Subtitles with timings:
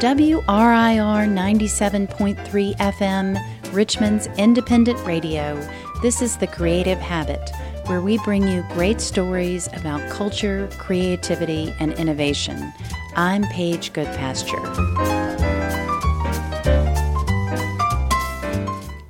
[0.00, 5.60] WRIR 97.3 FM, Richmond's independent radio,
[6.00, 7.50] this is The Creative Habit,
[7.84, 12.72] where we bring you great stories about culture, creativity, and innovation.
[13.14, 14.64] I'm Paige Goodpasture.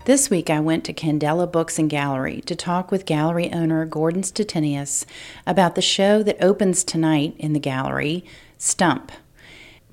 [0.06, 4.22] This week, I went to Candela Books and Gallery to talk with gallery owner Gordon
[4.22, 5.04] Stettinius
[5.46, 8.24] about the show that opens tonight in the gallery,
[8.58, 9.12] Stump.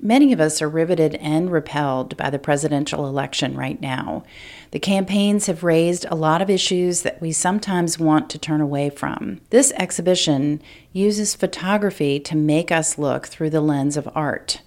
[0.00, 4.22] Many of us are riveted and repelled by the presidential election right now.
[4.70, 8.90] The campaigns have raised a lot of issues that we sometimes want to turn away
[8.90, 9.40] from.
[9.50, 10.62] This exhibition
[10.92, 14.60] uses photography to make us look through the lens of art.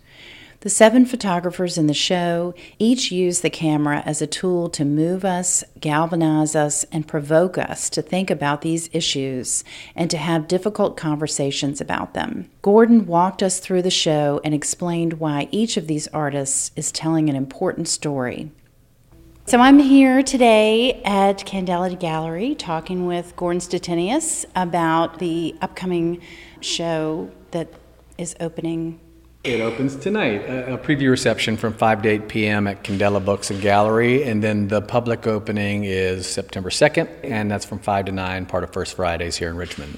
[0.61, 5.25] The seven photographers in the show each use the camera as a tool to move
[5.25, 9.63] us, galvanize us, and provoke us to think about these issues
[9.95, 12.47] and to have difficult conversations about them.
[12.61, 17.27] Gordon walked us through the show and explained why each of these artists is telling
[17.27, 18.51] an important story.
[19.47, 26.21] So I'm here today at Candela Gallery talking with Gordon Stettinius about the upcoming
[26.59, 27.67] show that
[28.19, 28.99] is opening
[29.43, 32.67] it opens tonight, a, preview reception from 5 to 8 p.m.
[32.67, 37.65] at Candela Books and Gallery, and then the public opening is September 2nd, and that's
[37.65, 39.97] from 5 to 9, part of First Fridays here in Richmond.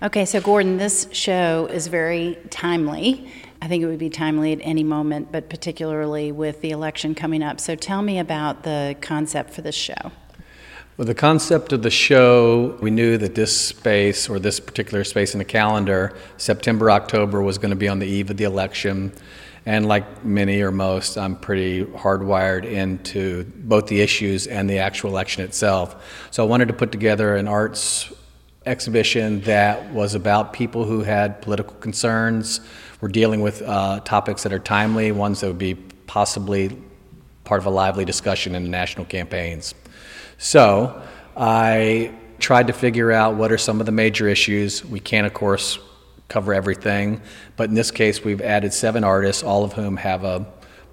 [0.00, 3.32] Okay, so Gordon, this show is very timely.
[3.60, 7.42] I think it would be timely at any moment, but particularly with the election coming
[7.42, 7.58] up.
[7.58, 10.12] So tell me about the concept for this show.
[10.96, 15.34] Well, the concept of the show, we knew that this space or this particular space
[15.34, 19.12] in the calendar, September, October, was going to be on the eve of the election.
[19.66, 25.10] And like many or most, I'm pretty hardwired into both the issues and the actual
[25.10, 26.26] election itself.
[26.30, 28.10] So I wanted to put together an arts
[28.64, 32.60] exhibition that was about people who had political concerns,
[33.02, 35.74] were dealing with uh, topics that are timely, ones that would be
[36.06, 36.74] possibly
[37.44, 39.74] part of a lively discussion in the national campaigns.
[40.38, 41.02] So
[41.36, 44.84] I tried to figure out what are some of the major issues.
[44.84, 45.78] We can't, of course,
[46.28, 47.20] cover everything,
[47.56, 50.46] but in this case, we've added seven artists, all of whom have a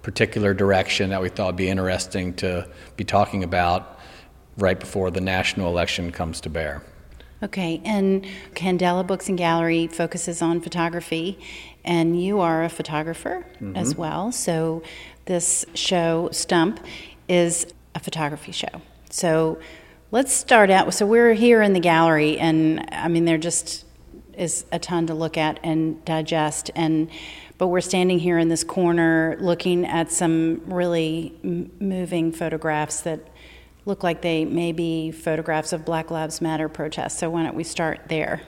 [0.04, 2.68] particular direction that we thought would be interesting to
[2.98, 4.00] be talking about
[4.58, 6.84] right before the national election comes to bear.
[7.42, 11.40] Okay, and Candela Books and Gallery focuses on photography,
[11.84, 13.76] and you are a photographer mm-hmm.
[13.76, 14.32] as well.
[14.32, 14.84] So,
[15.26, 16.80] this show, Stump,
[17.28, 17.66] is
[17.96, 18.82] a photography show.
[19.14, 19.60] So
[20.10, 20.92] let's start out.
[20.96, 23.86] So we're here in the gallery, and I mean, there just
[24.36, 26.72] is a ton to look at and digest.
[26.74, 27.12] And
[27.60, 33.20] but we're standing here in this corner looking at some really m- moving photographs that
[33.86, 37.20] look like they may be photographs of Black Lives Matter protests.
[37.20, 38.42] So why don't we start there?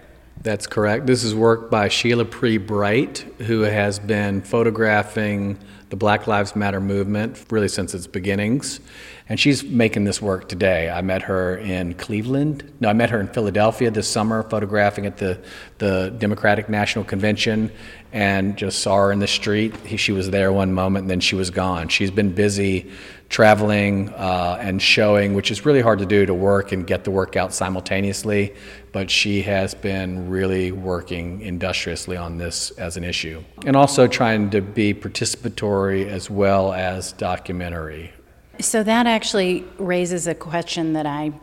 [0.45, 1.07] That's correct.
[1.07, 5.57] This is work by Sheila Pree Bright, who has been photographing
[5.89, 8.79] the Black Lives Matter movement really since its beginnings.
[9.27, 10.91] And she's making this work today.
[10.91, 12.71] I met her in Cleveland.
[12.79, 15.43] No, I met her in Philadelphia this summer, photographing at the,
[15.79, 17.71] the Democratic National Convention,
[18.15, 19.75] and just saw her in the street.
[19.97, 21.89] She was there one moment, and then she was gone.
[21.89, 22.89] She's been busy
[23.27, 27.11] traveling uh, and showing, which is really hard to do to work and get the
[27.11, 28.55] work out simultaneously.
[28.93, 33.43] But she has been really working industriously on this as an issue.
[33.65, 38.13] And also trying to be participatory as well as documentary.
[38.61, 41.33] So that actually raises a question that I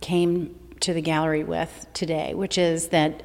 [0.00, 3.24] came to the gallery with today, which is that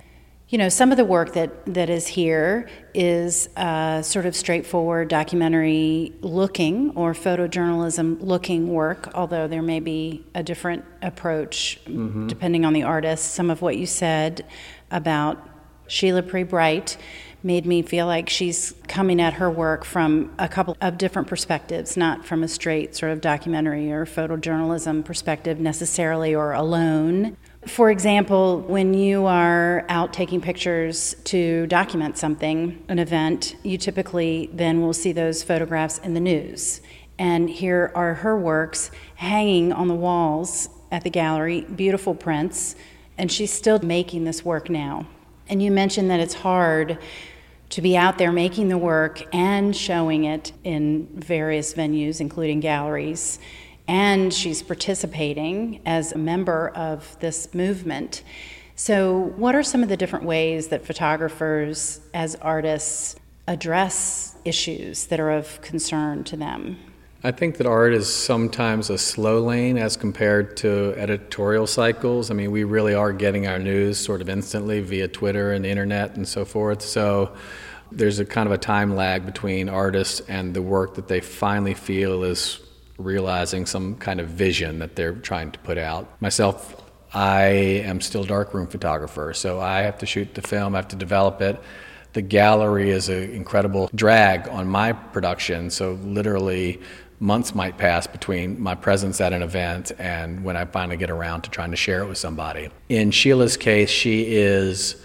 [0.51, 5.07] you know some of the work that that is here is uh, sort of straightforward
[5.07, 12.27] documentary looking or photojournalism looking work although there may be a different approach mm-hmm.
[12.27, 14.45] depending on the artist some of what you said
[14.91, 15.49] about
[15.87, 16.97] sheila pree bright
[17.43, 21.97] made me feel like she's coming at her work from a couple of different perspectives,
[21.97, 27.35] not from a straight sort of documentary or photojournalism perspective necessarily or alone.
[27.67, 34.49] For example, when you are out taking pictures to document something, an event, you typically
[34.51, 36.81] then will see those photographs in the news.
[37.19, 42.75] And here are her works hanging on the walls at the gallery, beautiful prints,
[43.15, 45.05] and she's still making this work now.
[45.47, 46.97] And you mentioned that it's hard
[47.69, 53.37] to be out there making the work and showing it in various venues, including galleries.
[53.91, 58.23] And she's participating as a member of this movement.
[58.77, 63.17] So, what are some of the different ways that photographers, as artists,
[63.49, 66.77] address issues that are of concern to them?
[67.25, 72.31] I think that art is sometimes a slow lane as compared to editorial cycles.
[72.31, 75.69] I mean, we really are getting our news sort of instantly via Twitter and the
[75.69, 76.81] internet and so forth.
[76.81, 77.35] So
[77.91, 81.73] there's a kind of a time lag between artists and the work that they finally
[81.73, 82.61] feel is
[83.01, 86.21] realizing some kind of vision that they're trying to put out.
[86.21, 86.81] Myself,
[87.13, 90.95] I am still darkroom photographer, so I have to shoot the film, I have to
[90.95, 91.61] develop it.
[92.13, 96.81] The gallery is an incredible drag on my production, so literally
[97.19, 101.43] months might pass between my presence at an event and when I finally get around
[101.43, 102.69] to trying to share it with somebody.
[102.89, 105.01] In Sheila's case, she is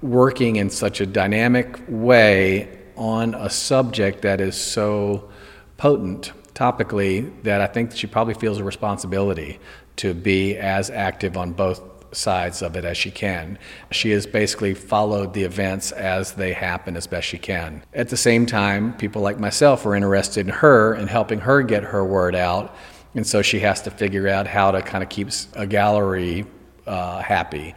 [0.00, 5.28] working in such a dynamic way on a subject that is so
[5.76, 9.60] potent topically that I think she probably feels a responsibility
[9.96, 11.80] to be as active on both
[12.12, 13.58] sides of it as she can.
[13.92, 17.84] She has basically followed the events as they happen as best she can.
[17.94, 21.84] At the same time, people like myself are interested in her and helping her get
[21.84, 22.74] her word out.
[23.14, 26.46] And so she has to figure out how to kind of keep a gallery
[26.86, 27.74] uh, happy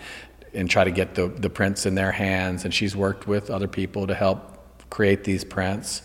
[0.53, 2.65] and try to get the, the prints in their hands.
[2.65, 4.60] And she's worked with other people to help
[4.91, 6.03] create these prints.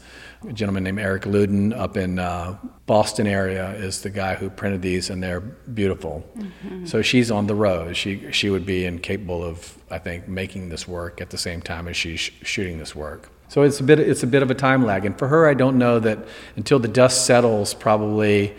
[0.48, 2.56] A gentleman named Eric Luden up in uh,
[2.86, 6.24] Boston area is the guy who printed these, and they're beautiful.
[6.38, 6.86] Mm-hmm.
[6.86, 7.96] So she's on the road.
[7.96, 11.88] She she would be incapable of, I think, making this work at the same time
[11.88, 13.28] as she's shooting this work.
[13.48, 15.54] So it's a bit it's a bit of a time lag, and for her, I
[15.54, 16.18] don't know that
[16.54, 18.54] until the dust settles, probably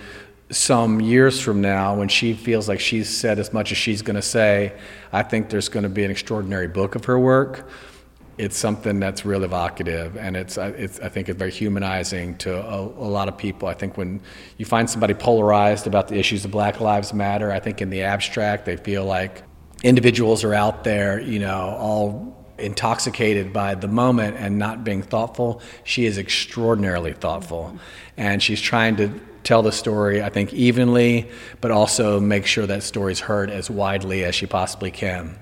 [0.50, 4.16] some years from now, when she feels like she's said as much as she's going
[4.16, 4.74] to say,
[5.12, 7.70] I think there's going to be an extraordinary book of her work
[8.38, 12.56] it's something that's real evocative and it's, uh, it's I think it's very humanizing to
[12.56, 13.68] a, a, lot of people.
[13.68, 14.22] I think when
[14.58, 18.04] you find somebody polarized about the issues of Black Lives Matter, I think in the
[18.04, 19.44] abstract they feel like
[19.84, 25.62] individuals are out there, you know, all intoxicated by the moment and not being thoughtful.
[25.84, 27.78] She is extraordinarily thoughtful
[28.18, 31.30] and she's trying to tell the story, I think, evenly,
[31.62, 35.40] but also make sure that story's heard as widely as she possibly can.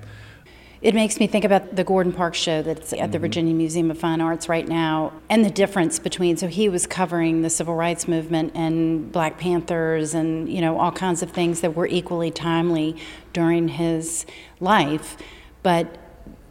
[0.82, 3.22] It makes me think about the Gordon Parks show that's at the mm-hmm.
[3.22, 7.42] Virginia Museum of Fine Arts right now and the difference between so he was covering
[7.42, 11.74] the civil rights movement and Black Panthers and you know all kinds of things that
[11.74, 12.96] were equally timely
[13.32, 14.26] during his
[14.60, 15.16] life.
[15.62, 15.98] But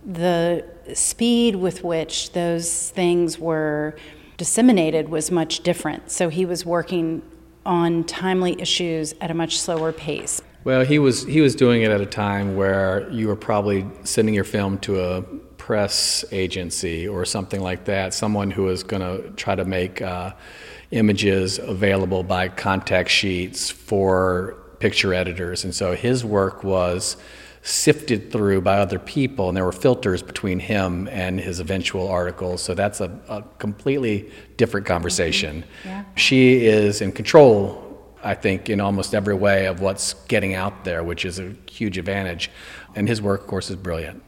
[0.06, 3.95] the speed with which those things were
[4.38, 6.12] disseminated was much different.
[6.12, 7.22] So he was working
[7.66, 11.92] on timely issues at a much slower pace well, he was he was doing it
[11.92, 15.22] at a time where you were probably sending your film to a
[15.58, 20.34] press agency or something like that, someone who was going to try to make uh,
[20.90, 27.16] images available by contact sheets for picture editors, and so his work was
[27.62, 32.62] sifted through by other people, and there were filters between him and his eventual articles.
[32.62, 35.64] So that's a, a completely different conversation.
[35.64, 35.90] Mm-hmm.
[35.90, 36.04] Yeah.
[36.16, 37.85] She is in control
[38.25, 42.00] I think, in almost every way of what's getting out there, which is a huge
[42.00, 42.50] advantage.
[42.95, 44.24] And his work, of course, is brilliant.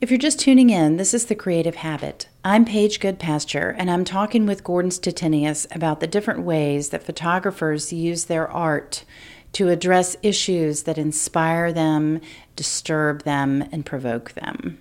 [0.00, 2.28] If you're just tuning in, this is The Creative Habit.
[2.42, 7.92] I'm Paige Goodpasture, and I'm talking with Gordon Stettinius about the different ways that photographers
[7.92, 9.04] use their art
[9.52, 12.22] to address issues that inspire them,
[12.56, 14.78] disturb them, and provoke them.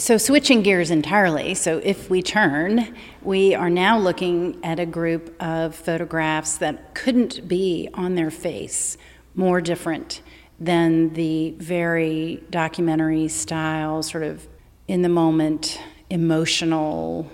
[0.00, 5.36] So, switching gears entirely, so if we turn, we are now looking at a group
[5.42, 8.96] of photographs that couldn't be on their face
[9.34, 10.22] more different
[10.58, 14.48] than the very documentary style, sort of
[14.88, 17.30] in the moment, emotional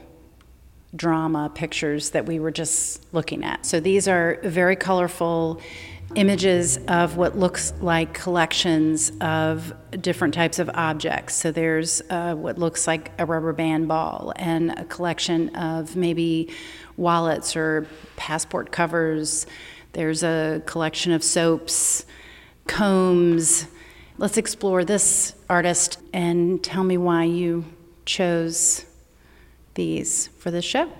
[0.96, 3.64] drama pictures that we were just looking at.
[3.64, 5.60] So, these are very colorful
[6.14, 11.34] images of what looks like collections of different types of objects.
[11.34, 16.50] So there's uh, what looks like a rubber band ball and a collection of maybe
[16.96, 17.86] wallets or
[18.16, 19.46] passport covers.
[19.92, 22.06] There's a collection of soaps,
[22.66, 23.66] combs.
[24.18, 27.64] Let's explore this artist and tell me why you
[28.06, 28.86] chose
[29.74, 30.90] these for this show.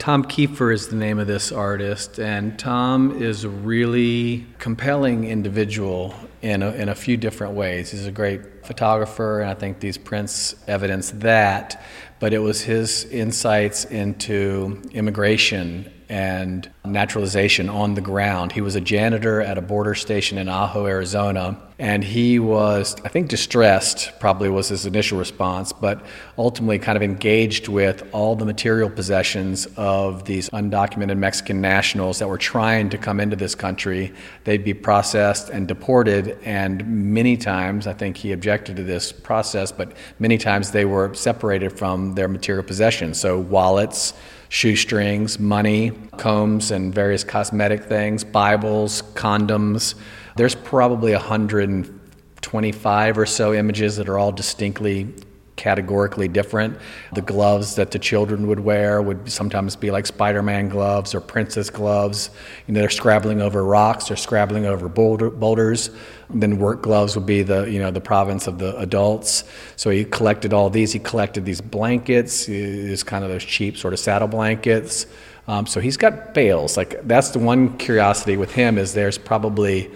[0.00, 6.14] Tom Kiefer is the name of this artist, and Tom is a really compelling individual
[6.42, 7.92] in a, in a few different ways.
[7.92, 11.80] He's a great photographer, and I think these prints evidence that.
[12.18, 18.52] But it was his insights into immigration and naturalization on the ground.
[18.52, 23.08] He was a janitor at a border station in Ajo, Arizona, and he was, I
[23.08, 26.06] think, distressed, probably was his initial response, but
[26.38, 32.28] ultimately kind of engaged with all the material possessions of these undocumented Mexican nationals that
[32.28, 34.14] were trying to come into this country.
[34.44, 39.72] They'd be processed and deported, and many times, I think he objected to this process,
[39.72, 43.18] but many times they were separated from their material possessions.
[43.18, 44.14] So, wallets,
[44.54, 49.96] shoestrings, money, combs, and various cosmetic things, Bibles, condoms.
[50.36, 55.12] There's probably 125 or so images that are all distinctly
[55.56, 56.78] categorically different.
[57.12, 61.20] The gloves that the children would wear would sometimes be like Spider Man gloves or
[61.20, 62.30] princess gloves.
[62.66, 65.90] You know, they're scrabbling over rocks, they're scrabbling over boulder, boulders.
[66.28, 69.44] And then work gloves would be the you know the province of the adults.
[69.76, 70.92] So he collected all these.
[70.92, 75.06] He collected these blankets, is kind of those cheap sort of saddle blankets.
[75.46, 76.76] Um, so he's got bales.
[76.76, 79.90] Like that's the one curiosity with him is there's probably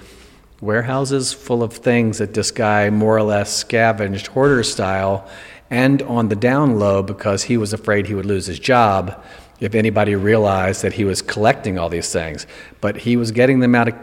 [0.60, 5.28] warehouses full of things that this guy more or less scavenged hoarder style
[5.70, 9.22] and on the down low because he was afraid he would lose his job
[9.60, 12.46] if anybody realized that he was collecting all these things.
[12.80, 13.94] But he was getting them out of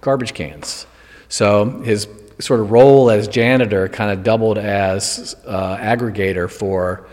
[0.00, 0.86] garbage cans.
[1.28, 2.08] So his
[2.40, 7.06] sort of role as janitor kind of doubled as uh, aggregator for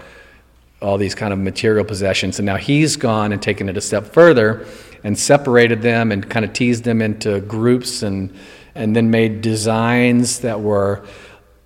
[0.82, 2.38] all these kind of material possessions.
[2.38, 4.66] And now he's gone and taken it a step further
[5.04, 8.36] and separated them and kind of teased them into groups and
[8.76, 11.06] and then made designs that were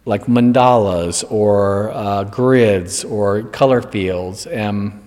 [0.05, 4.45] like mandalas or uh, grids or color fields.
[4.45, 5.03] And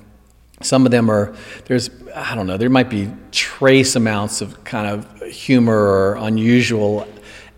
[0.60, 4.86] some of them are, there's, I don't know, there might be trace amounts of kind
[4.86, 7.08] of humor or unusual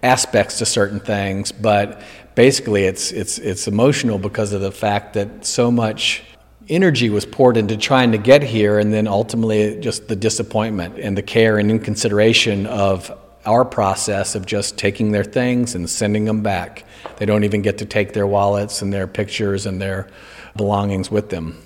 [0.03, 2.03] aspects to certain things, but
[2.35, 6.23] basically it's, it's, it's emotional because of the fact that so much
[6.69, 11.17] energy was poured into trying to get here, and then ultimately just the disappointment and
[11.17, 13.13] the care and inconsideration of
[13.47, 16.85] our process of just taking their things and sending them back.
[17.17, 20.09] They don't even get to take their wallets and their pictures and their
[20.57, 21.63] belongings with them.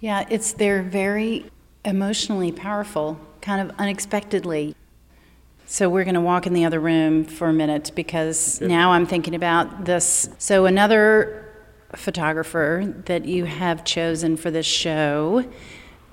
[0.00, 1.50] Yeah, it's they're very
[1.84, 4.74] emotionally powerful, kind of unexpectedly.
[5.66, 9.06] So we're going to walk in the other room for a minute because now I'm
[9.06, 10.28] thinking about this.
[10.38, 11.46] So another
[11.94, 15.44] photographer that you have chosen for this show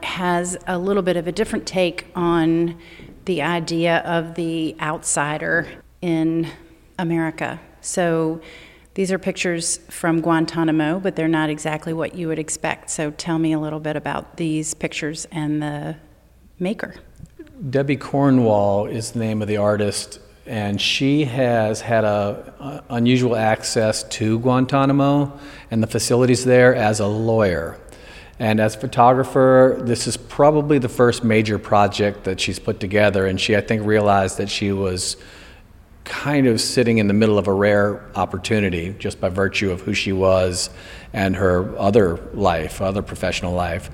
[0.04, 2.78] has a little bit of a different take on
[3.26, 5.68] the idea of the outsider
[6.02, 6.48] in
[6.98, 7.60] America.
[7.82, 8.42] So
[8.96, 12.90] these are pictures from Guantanamo, but they're not exactly what you would expect.
[12.90, 15.98] So tell me a little bit about these pictures and the
[16.60, 16.96] maker.
[17.70, 22.54] Debi Cornwall is the name of the artist, and she has had a,
[22.90, 25.38] a unusual access to Guantanamo
[25.72, 27.80] and the facilities there as a lawyer.
[28.40, 33.26] And as photographer, this is probably the first major project that she's put together.
[33.26, 35.16] And she, I think, realized that she was
[36.04, 39.94] kind of sitting in the middle of a rare opportunity just by virtue of who
[39.94, 40.70] she was
[41.14, 43.90] and her other life, other professional life.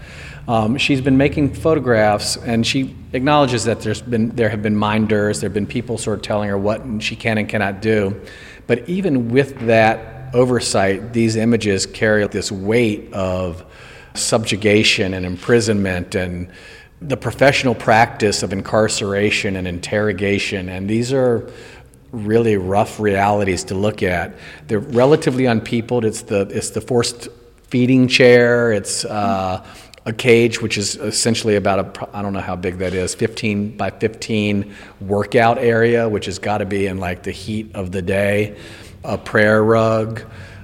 [0.47, 5.39] Um, she's been making photographs, and she acknowledges that there's been there have been minders,
[5.39, 8.19] there have been people sort of telling her what she can and cannot do.
[8.67, 13.63] But even with that oversight, these images carry this weight of
[14.13, 16.49] subjugation and imprisonment and
[17.01, 20.69] the professional practice of incarceration and interrogation.
[20.69, 21.51] And these are
[22.11, 24.35] really rough realities to look at.
[24.67, 26.05] They're relatively unpeopled.
[26.05, 27.29] It's the, it's the forced
[27.69, 29.65] feeding chair, it's uh,
[30.05, 33.77] a cage, which is essentially about a, I don't know how big that is, 15
[33.77, 38.01] by 15 workout area, which has got to be in like the heat of the
[38.01, 38.57] day,
[39.05, 40.21] a prayer rug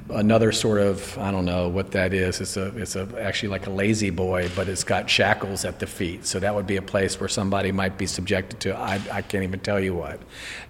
[0.09, 2.41] another sort of I don't know what that is.
[2.41, 6.25] It's a it's a actually like a La-Z-Boy, but it's got shackles at the feet.
[6.25, 8.77] So that would be a place where somebody might be subjected to.
[8.77, 10.19] I I can't even tell you what.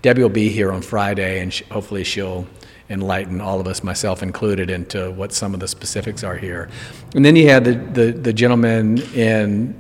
[0.03, 2.48] Debi will be here on Friday, and she, hopefully she'll
[2.89, 6.70] enlighten all of us, myself included, into what some of the specifics are here.
[7.15, 9.75] And then you had the the, the gentlemen in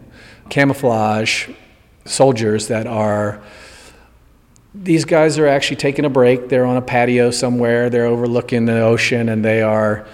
[0.49, 1.49] camouflage
[2.05, 3.41] soldiers that are
[4.83, 6.49] these guys are actually taking a break.
[6.49, 7.89] They're on a patio somewhere.
[7.89, 10.07] They're overlooking the ocean, and they are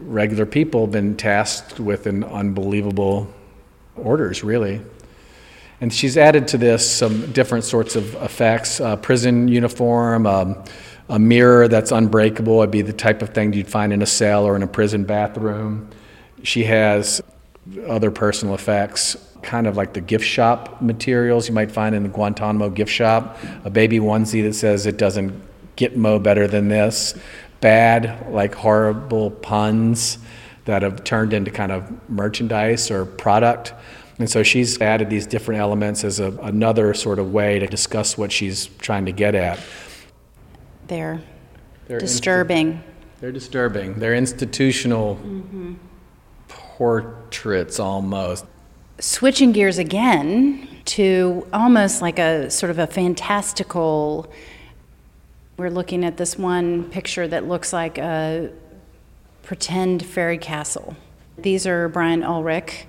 [0.00, 3.32] regular people been tasked with an unbelievable
[3.96, 4.80] orders, really.
[5.80, 10.64] And she's added to this some different sorts of effects: a prison uniform, um,
[11.08, 12.60] a mirror that's unbreakable.
[12.60, 15.04] It'd be the type of thing you'd find in a cell or in a prison
[15.04, 15.88] bathroom.
[16.42, 17.22] She has
[17.86, 22.08] other personal effects kind of like the gift shop materials you might find in the
[22.08, 23.38] Guantanamo gift shop.
[23.64, 25.42] A baby onesie that says it doesn't
[25.76, 27.18] get mo better than this.
[27.60, 30.18] Bad, like horrible puns
[30.64, 33.74] that have turned into kind of merchandise or product.
[34.18, 38.16] And so she's added these different elements as a, another sort of way to discuss
[38.16, 39.58] what she's trying to get at.
[40.86, 41.20] They're,
[41.88, 42.74] they're disturbing.
[42.74, 43.94] Insti- they're disturbing.
[43.94, 45.74] They're institutional mm-hmm.
[46.76, 48.46] Portraits almost
[48.98, 54.30] switching gears again to almost like a sort of a fantastical.
[55.56, 58.50] We're looking at this one picture that looks like a
[59.42, 60.96] pretend fairy castle.
[61.36, 62.86] These are Brian Ulrich,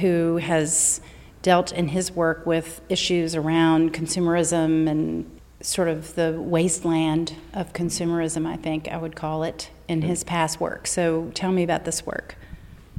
[0.00, 1.00] who has
[1.42, 5.30] dealt in his work with issues around consumerism and
[5.60, 10.08] sort of the wasteland of consumerism, I think I would call it, in mm-hmm.
[10.08, 10.86] his past work.
[10.86, 12.36] So tell me about this work.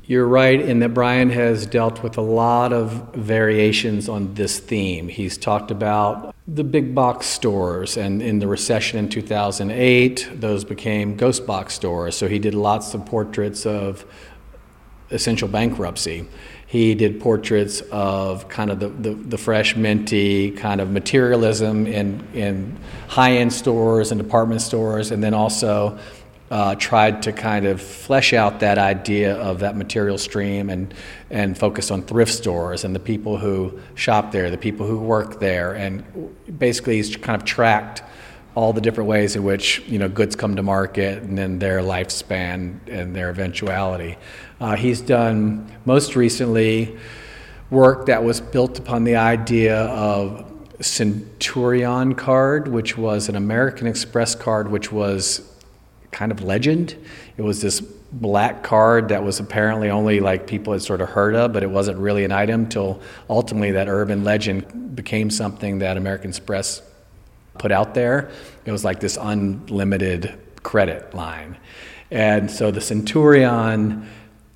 [0.09, 5.09] You're right in that Brian has dealt with a lot of variations on this theme.
[5.09, 11.17] He's talked about the big box stores, and in the recession in 2008, those became
[11.17, 12.15] ghost box stores.
[12.15, 14.05] So he did lots of portraits of
[15.11, 16.25] essential bankruptcy.
[16.67, 22.25] He did portraits of kind of the, the, the fresh, minty kind of materialism in,
[22.33, 22.77] in
[23.09, 25.99] high end stores and department stores, and then also
[26.49, 30.93] uh, tried to kind of flesh out that idea of that material stream and,
[31.29, 35.39] and focus on thrift stores and the people who shop there, the people who work
[35.39, 36.03] there, and
[36.57, 38.01] basically he's kind of tracked
[38.55, 41.79] all the different ways in which you know goods come to market and then their
[41.79, 44.17] lifespan and their eventuality.
[44.59, 46.97] Uh, he's done most recently
[47.69, 54.33] work that was built upon the idea of Centurion card, which was an American Express
[54.35, 55.53] card, which was
[56.17, 56.95] kind of legend.
[57.37, 61.35] It was this black card that was apparently only like people had sort of heard
[61.35, 65.95] of, but it wasn't really an item until ultimately that urban legend became something that
[65.95, 66.81] American Express
[67.59, 68.31] put out there.
[68.65, 71.55] It was like this unlimited credit line.
[72.09, 74.09] And so the Centurion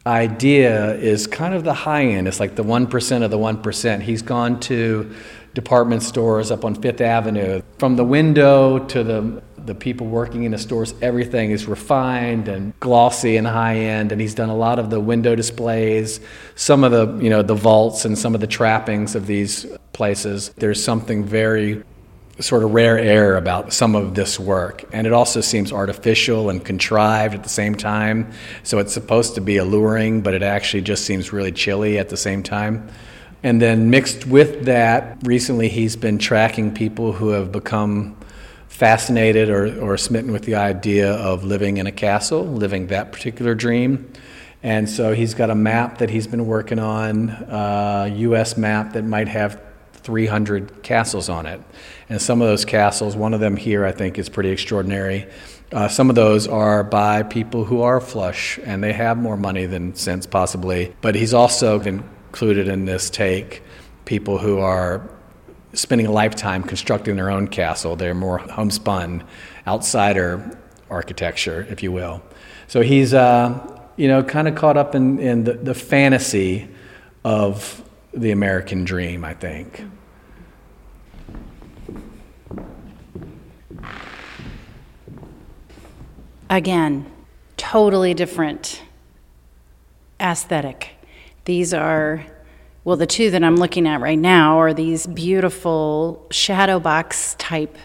[0.07, 2.27] idea is kind of the high end.
[2.27, 4.01] It's like the 1% of the 1%.
[4.01, 5.13] He's gone to
[5.53, 7.61] department stores up on Fifth Avenue.
[7.77, 12.73] From the window to the the people working in the stores, everything is refined and
[12.79, 14.11] glossy and high end.
[14.11, 16.19] And he's done a lot of the window displays,
[16.55, 20.49] some of the you know the vaults and some of the trappings of these places.
[20.57, 21.83] There's something very
[22.39, 24.83] sort of rare air about some of this work.
[24.91, 28.31] And it also seems artificial and contrived at the same time.
[28.63, 32.17] So it's supposed to be alluring, but it actually just seems really chilly at the
[32.17, 32.89] same time.
[33.43, 38.15] And then mixed with that, recently he's been tracking people who have become
[38.71, 43.53] fascinated or, or smitten with the idea of living in a castle, living that particular
[43.53, 44.11] dream.
[44.63, 48.57] And so he's got a map that he's been working on, a U.S.
[48.57, 49.61] map that might have
[49.93, 51.61] 300 castles on it.
[52.09, 55.27] And some of those castles, one of them here, I think, is pretty extraordinary.
[55.71, 59.65] Uh, some of those are by people who are flush and they have more money
[59.65, 60.95] than sense, possibly.
[61.01, 63.63] But he's also included in this take
[64.05, 65.07] people who are
[65.73, 67.95] spending a lifetime constructing their own castle.
[67.95, 69.23] They're more homespun,
[69.67, 70.57] outsider
[70.89, 72.21] architecture, if you will.
[72.67, 76.67] So he's, uh, you know, kind of caught up in, in the, the fantasy
[77.23, 79.85] of the American dream, I think.
[86.49, 87.09] Again,
[87.55, 88.81] totally different
[90.19, 90.95] aesthetic.
[91.45, 92.25] These are,
[92.83, 97.77] well, the two that I'm looking at right now are these beautiful shadow box type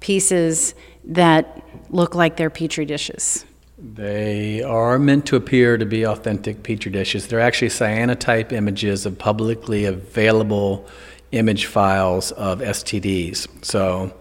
[0.00, 0.74] pieces
[1.04, 3.44] that look like they're petri dishes.
[3.78, 7.26] They are meant to appear to be authentic petri dishes.
[7.26, 10.86] They're actually cyanotype images of publicly available
[11.32, 13.64] image files of STDs.
[13.64, 14.14] So,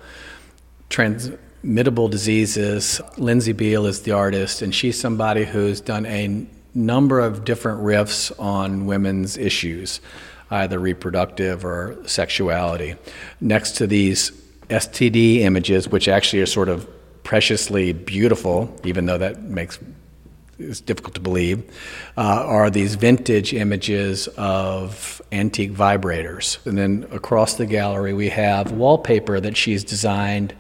[0.90, 3.00] transmittable diseases.
[3.18, 8.32] Lindsay Beal is the artist, and she's somebody who's done a number of different riffs
[8.40, 10.00] on women's issues,
[10.50, 12.96] either reproductive or sexuality.
[13.40, 14.32] Next to these
[14.70, 16.88] STD images, which actually are sort of
[17.24, 19.80] preciously beautiful, even though that makes
[20.60, 21.64] it's difficult to believe,
[22.18, 26.64] uh, are these vintage images of antique vibrators.
[26.66, 30.54] And then across the gallery, we have wallpaper that she's designed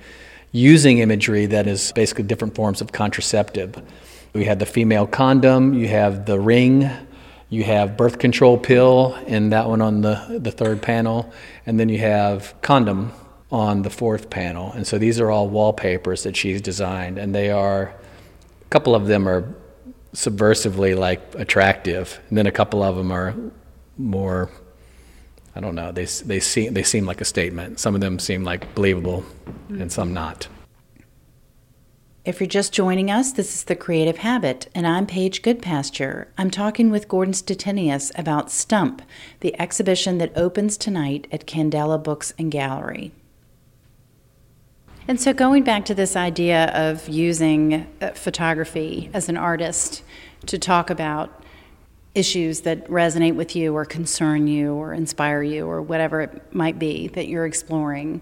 [0.51, 3.81] using imagery that is basically different forms of contraceptive.
[4.33, 6.89] We have the female condom, you have the ring,
[7.49, 11.31] you have birth control pill and that one on the, the third panel,
[11.65, 13.11] and then you have condom
[13.51, 14.71] on the fourth panel.
[14.71, 17.93] And so these are all wallpapers that she's designed, and they are,
[18.61, 19.53] a couple of them are
[20.13, 23.35] subversively like attractive, and then a couple of them are
[23.97, 24.49] more,
[25.53, 27.79] I don't know, they, they, seem, they seem like a statement.
[27.79, 29.81] Some of them seem like believable, mm-hmm.
[29.81, 30.47] and some not.
[32.23, 36.27] If you're just joining us, this is The Creative Habit, and I'm Paige Goodpasture.
[36.37, 39.01] I'm talking with Gordon Stettinius about Stump,
[39.39, 43.11] the exhibition that opens tonight at Candela Books and Gallery.
[45.07, 50.03] And so, going back to this idea of using uh, photography as an artist
[50.45, 51.43] to talk about
[52.13, 56.77] issues that resonate with you or concern you or inspire you or whatever it might
[56.77, 58.21] be that you're exploring,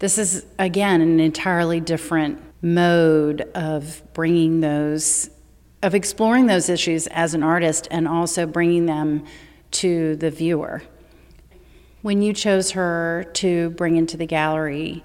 [0.00, 5.30] this is again an entirely different mode of bringing those,
[5.82, 9.24] of exploring those issues as an artist and also bringing them
[9.70, 10.82] to the viewer.
[12.02, 15.04] When you chose her to bring into the gallery,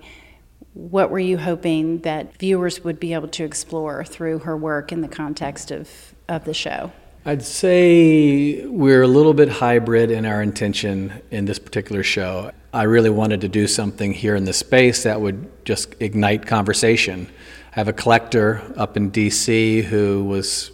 [0.73, 5.01] what were you hoping that viewers would be able to explore through her work in
[5.01, 5.89] the context of,
[6.27, 6.91] of the show?
[7.25, 12.51] I'd say we're a little bit hybrid in our intention in this particular show.
[12.73, 17.29] I really wanted to do something here in the space that would just ignite conversation.
[17.73, 20.69] I have a collector up in DC who was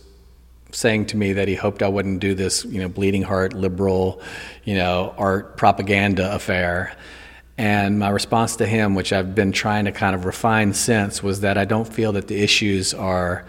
[0.74, 4.22] saying to me that he hoped I wouldn't do this, you know, bleeding heart liberal,
[4.66, 6.94] you know, art propaganda affair.
[7.58, 11.40] And my response to him, which I've been trying to kind of refine since, was
[11.40, 13.46] that I don't feel that the issues are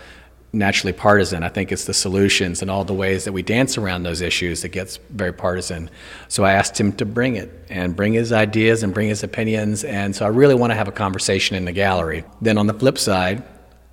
[0.53, 1.43] naturally partisan.
[1.43, 4.63] I think it's the solutions and all the ways that we dance around those issues
[4.63, 5.91] that gets very partisan.
[6.29, 9.85] So I asked him to bring it and bring his ideas and bring his opinions.
[9.85, 12.25] And so I really want to have a conversation in the gallery.
[12.41, 13.45] Then on the flip side,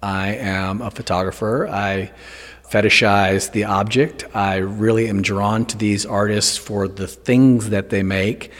[0.01, 1.67] I am a photographer.
[1.67, 2.11] I
[2.69, 4.25] fetishize the object.
[4.33, 8.51] I really am drawn to these artists for the things that they make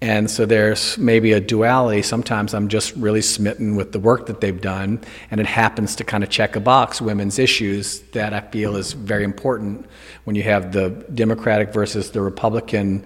[0.00, 2.02] and so there's maybe a duality.
[2.02, 6.04] Sometimes I'm just really smitten with the work that they've done, and it happens to
[6.04, 9.86] kind of check a box women's issues that I feel is very important
[10.22, 13.04] when you have the Democratic versus the Republican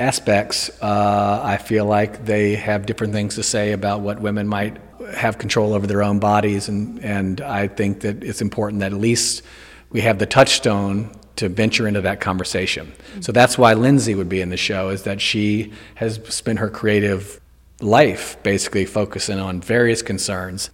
[0.00, 0.70] aspects.
[0.80, 4.78] Uh, I feel like they have different things to say about what women might
[5.14, 8.98] have control over their own bodies, and, and I think that it's important that at
[8.98, 9.42] least
[9.90, 12.92] we have the touchstone to venture into that conversation.
[13.20, 16.68] So that's why Lindsay would be in the show, is that she has spent her
[16.68, 17.40] creative
[17.80, 20.70] life basically focusing on various concerns.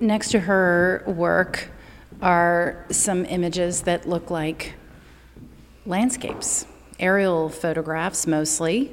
[0.00, 1.68] Next to her work
[2.22, 4.74] are some images that look like
[5.86, 6.66] landscapes,
[6.98, 8.92] aerial photographs mostly.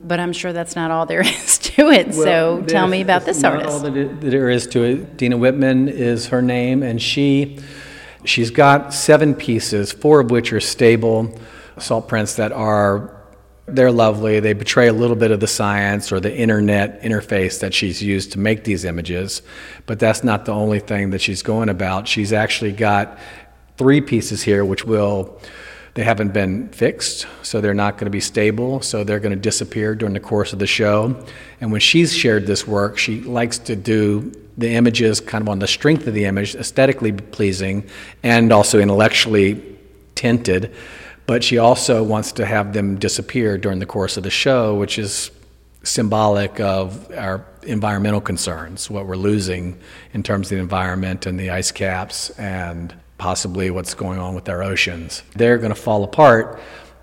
[0.00, 2.08] But I'm sure that's not all there is to it.
[2.08, 3.70] Well, so tell me about this not artist.
[3.70, 5.16] All that, it, that there is to it.
[5.16, 7.58] Dina Whitman is her name, and she
[8.24, 11.38] She's got seven pieces, four of which are stable
[11.78, 13.14] salt prints that are
[13.66, 14.40] they're lovely.
[14.40, 18.32] They betray a little bit of the science or the internet interface that she's used
[18.32, 19.42] to make these images,
[19.84, 22.08] but that's not the only thing that she's going about.
[22.08, 23.18] She's actually got
[23.76, 25.38] three pieces here which will
[25.94, 29.40] they haven't been fixed, so they're not going to be stable, so they're going to
[29.40, 31.24] disappear during the course of the show.
[31.60, 35.60] And when she's shared this work, she likes to do the images kind of on
[35.60, 37.88] the strength of the image, aesthetically pleasing
[38.22, 39.78] and also intellectually
[40.14, 40.74] tinted.
[41.26, 44.98] But she also wants to have them disappear during the course of the show, which
[44.98, 45.30] is
[45.84, 49.78] symbolic of our environmental concerns, what we're losing
[50.12, 54.48] in terms of the environment and the ice caps and possibly what's going on with
[54.48, 55.22] our oceans.
[55.36, 56.60] They're going to fall apart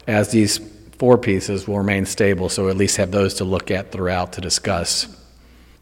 [0.08, 0.60] as these
[0.98, 4.42] four pieces will remain stable, so at least have those to look at throughout to
[4.42, 5.08] discuss.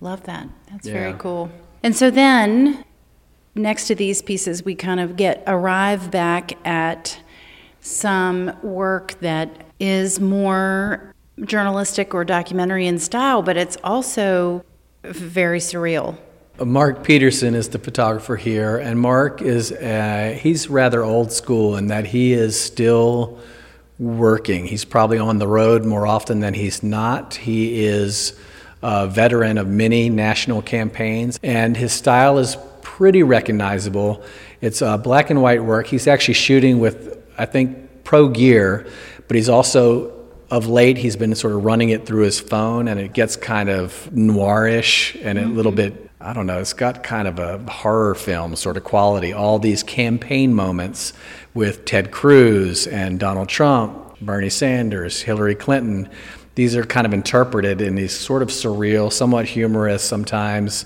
[0.01, 0.47] Love that.
[0.71, 0.93] That's yeah.
[0.93, 1.49] very cool.
[1.83, 2.85] And so then,
[3.55, 7.19] next to these pieces, we kind of get arrive back at
[7.81, 14.63] some work that is more journalistic or documentary in style, but it's also
[15.03, 16.17] very surreal.
[16.63, 21.87] Mark Peterson is the photographer here, and Mark is uh, he's rather old school in
[21.87, 23.39] that he is still
[23.99, 24.65] working.
[24.65, 27.35] He's probably on the road more often than he's not.
[27.35, 28.39] He is
[28.83, 34.21] a veteran of many national campaigns, and his style is pretty recognizable.
[34.59, 35.87] It's uh, black and white work.
[35.87, 38.85] He's actually shooting with, I think, pro gear,
[39.27, 40.11] but he's also,
[40.51, 43.69] of late, he's been sort of running it through his phone, and it gets kind
[43.69, 48.15] of noirish and a little bit, I don't know, it's got kind of a horror
[48.15, 49.31] film sort of quality.
[49.31, 51.13] All these campaign moments
[51.53, 56.09] with Ted Cruz and Donald Trump, Bernie Sanders, Hillary Clinton
[56.55, 60.85] these are kind of interpreted in these sort of surreal, somewhat humorous, sometimes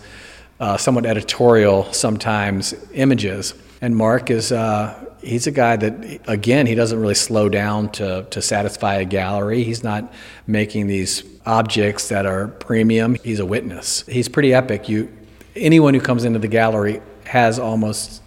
[0.60, 3.54] uh, somewhat editorial, sometimes images.
[3.82, 8.26] And Mark is uh, he's a guy that again he doesn't really slow down to
[8.32, 9.64] to satisfy a gallery.
[9.64, 10.12] He's not
[10.48, 13.16] making these objects that are premium.
[13.24, 14.04] He's a witness.
[14.08, 14.90] He's pretty epic.
[14.90, 15.12] You
[15.56, 18.22] anyone who comes into the gallery has almost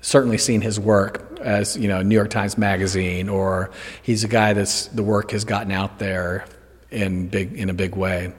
[0.00, 3.70] certainly seen his work as you know New York Times Magazine, or
[4.02, 6.44] he's a guy that's the work has gotten out there
[6.92, 8.32] in big in a big way.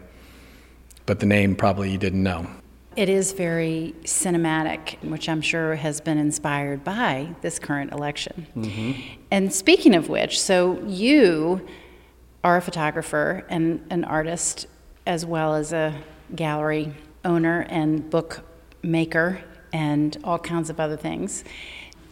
[1.06, 2.48] But the name probably you didn't know.
[2.96, 8.46] It is very cinematic, which I'm sure has been inspired by this current election.
[8.56, 9.02] Mm-hmm.
[9.32, 11.68] And speaking of which, so you
[12.44, 14.68] are a photographer and an artist,
[15.08, 16.00] as well as a
[16.36, 16.94] gallery
[17.26, 18.42] owner and book
[18.84, 21.44] maker, and all kinds of other things.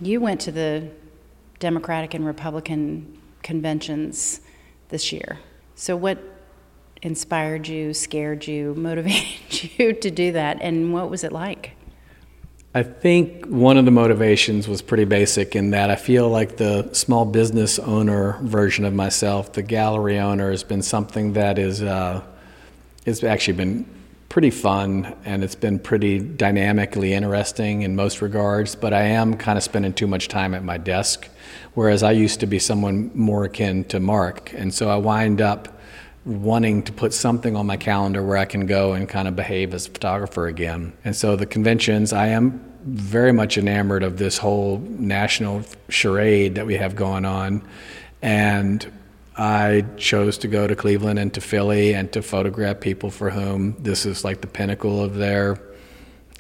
[0.02, 0.90] You went to the
[1.60, 4.42] Democratic and Republican conventions
[4.90, 5.38] this year.
[5.76, 6.18] So, what
[7.02, 11.72] inspired you, scared you, motivated you to do that, and what was it like?
[12.74, 16.90] I think one of the motivations was pretty basic in that I feel like the
[16.94, 22.24] small business owner version of myself, the gallery owner, has been something that is uh,
[23.06, 23.86] it's actually been
[24.30, 29.58] pretty fun and it's been pretty dynamically interesting in most regards, but I am kind
[29.58, 31.28] of spending too much time at my desk,
[31.74, 34.54] whereas I used to be someone more akin to Mark.
[34.54, 35.81] And so I wind up
[36.26, 39.74] wanting to put something on my calendar where I can go and kind of behave
[39.74, 40.94] as a photographer again.
[41.04, 46.66] And so the conventions, I am very much enamored of this whole national charade that
[46.66, 47.64] we have going on.
[48.22, 48.92] And
[49.36, 53.76] I chose to go to Cleveland and to Philly and to photograph people for whom
[53.80, 55.60] this is like the pinnacle of their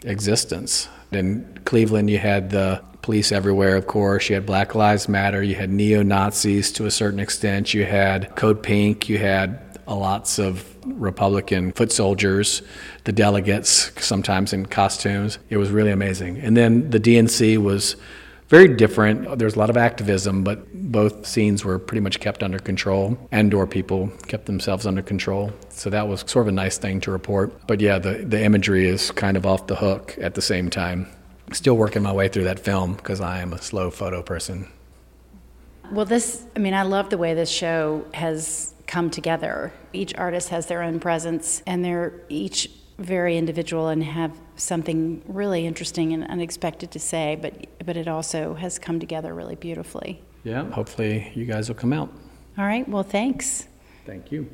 [0.04, 0.88] existence.
[1.12, 4.30] In Cleveland, you had the police everywhere, of course.
[4.30, 5.41] You had Black Lives Matter.
[5.41, 7.74] You had neo Nazis to a certain extent.
[7.74, 9.10] You had Code Pink.
[9.10, 12.62] You had lots of Republican foot soldiers,
[13.04, 15.39] the delegates, sometimes in costumes.
[15.50, 16.39] It was really amazing.
[16.39, 17.96] And then the DNC was
[18.52, 19.39] very different.
[19.39, 23.54] There's a lot of activism, but both scenes were pretty much kept under control, and
[23.54, 25.54] or people kept themselves under control.
[25.70, 27.65] So that was sort of a nice thing to report.
[27.65, 31.08] But yeah, the, the imagery is kind of off the hook at the same time.
[31.54, 34.70] Still working my way through that film because I am a slow photo person.
[35.89, 39.71] Well, this, I mean, I love the way this show has come together.
[39.93, 45.65] Each artist has their own presence, and they're each very individual and have something really
[45.65, 47.54] interesting and unexpected to say, but
[47.86, 50.21] but it also has come together really beautifully.
[50.43, 52.12] Yeah, hopefully you guys will come out.
[52.58, 53.67] All right, well, thanks.
[54.06, 54.49] Thank you.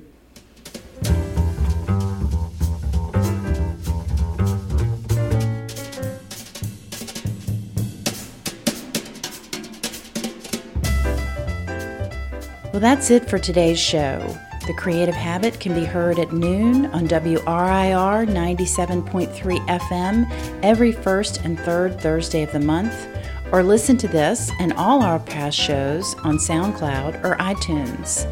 [12.77, 14.37] Well, that's it for today's show.
[14.67, 21.59] The Creative Habit can be heard at noon on WRIR 97.3 FM every first and
[21.59, 23.07] third Thursday of the month,
[23.51, 28.31] or listen to this and all our past shows on SoundCloud or iTunes.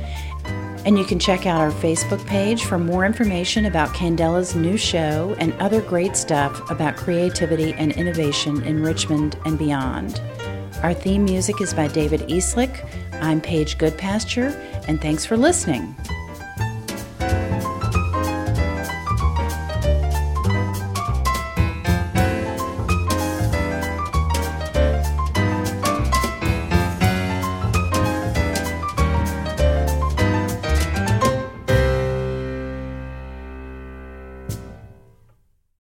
[0.85, 5.35] And you can check out our Facebook page for more information about Candela's new show
[5.39, 10.21] and other great stuff about creativity and innovation in Richmond and beyond.
[10.83, 12.87] Our theme music is by David Eastlick.
[13.25, 14.53] I'm Paige Goodpasture,
[14.87, 15.95] and thanks for listening.